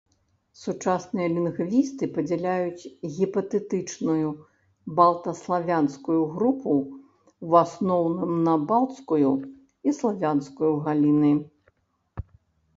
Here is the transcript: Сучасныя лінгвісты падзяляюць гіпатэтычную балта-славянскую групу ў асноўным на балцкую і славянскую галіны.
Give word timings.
Сучасныя 0.59 1.27
лінгвісты 1.33 2.07
падзяляюць 2.15 2.89
гіпатэтычную 3.17 4.31
балта-славянскую 5.01 6.15
групу 6.37 6.73
ў 7.45 7.49
асноўным 7.69 8.31
на 8.49 8.55
балцкую 8.73 9.31
і 9.91 9.95
славянскую 9.99 10.73
галіны. 10.89 11.31